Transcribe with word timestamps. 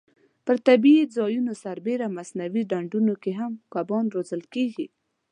پر 0.45 0.55
طبیعي 0.67 1.03
ځایونو 1.15 1.53
سربېره 1.63 2.07
مصنوعي 2.17 2.63
ډنډونو 2.71 3.13
کې 3.23 3.31
هم 3.39 3.51
کبان 3.73 4.05
روزل 4.15 4.41
کېږي. 4.53 4.87